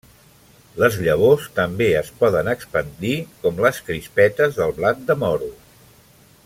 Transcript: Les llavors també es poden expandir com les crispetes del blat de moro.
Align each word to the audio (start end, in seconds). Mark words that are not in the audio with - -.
Les 0.83 0.95
llavors 1.07 1.43
també 1.59 1.89
es 1.99 2.09
poden 2.23 2.49
expandir 2.55 3.13
com 3.45 3.63
les 3.67 3.83
crispetes 3.91 4.61
del 4.63 4.75
blat 4.81 5.09
de 5.11 5.21
moro. 5.27 5.57